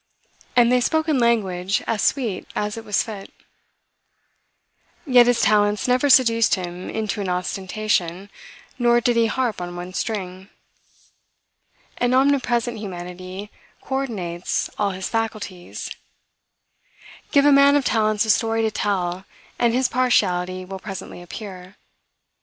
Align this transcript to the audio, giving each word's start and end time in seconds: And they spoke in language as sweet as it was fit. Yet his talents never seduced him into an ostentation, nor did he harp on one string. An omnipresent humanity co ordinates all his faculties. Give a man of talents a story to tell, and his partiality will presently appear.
And 0.55 0.71
they 0.71 0.81
spoke 0.81 1.07
in 1.07 1.19
language 1.19 1.83
as 1.85 2.01
sweet 2.01 2.47
as 2.55 2.75
it 2.75 2.83
was 2.83 3.03
fit. 3.03 3.31
Yet 5.05 5.27
his 5.27 5.41
talents 5.41 5.87
never 5.87 6.09
seduced 6.09 6.55
him 6.55 6.89
into 6.89 7.21
an 7.21 7.29
ostentation, 7.29 8.31
nor 8.79 8.99
did 8.99 9.15
he 9.15 9.27
harp 9.27 9.61
on 9.61 9.75
one 9.75 9.93
string. 9.93 10.49
An 11.99 12.15
omnipresent 12.15 12.79
humanity 12.79 13.51
co 13.83 13.93
ordinates 13.97 14.71
all 14.79 14.89
his 14.89 15.07
faculties. 15.07 15.91
Give 17.31 17.45
a 17.45 17.51
man 17.51 17.75
of 17.75 17.85
talents 17.85 18.25
a 18.25 18.31
story 18.31 18.63
to 18.63 18.71
tell, 18.71 19.25
and 19.59 19.71
his 19.71 19.87
partiality 19.87 20.65
will 20.65 20.79
presently 20.79 21.21
appear. 21.21 21.75